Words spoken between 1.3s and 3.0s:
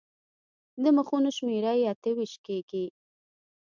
شمېره یې اته ویشت کېږي.